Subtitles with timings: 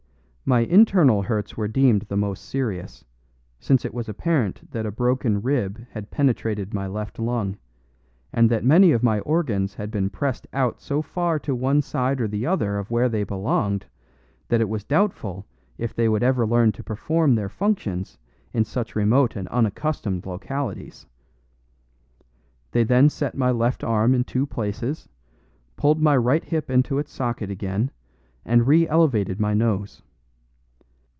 [0.43, 3.05] My internal hurts were deemed the most serious,
[3.61, 7.57] since it was apparent that a broken rib had penetrated my left lung,
[8.33, 12.19] and that many of my organs had been pressed out so far to one side
[12.19, 13.85] or the other of where they belonged,
[14.49, 15.45] that it was doubtful
[15.77, 18.17] if they would ever learn to perform their functions
[18.51, 21.05] in such remote and unaccustomed localities.
[22.71, 25.07] They then set my left arm in two places,
[25.77, 27.89] pulled my right hip into its socket again,
[28.43, 30.01] and re elevated my nose.